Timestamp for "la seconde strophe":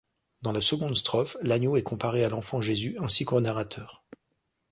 0.51-1.37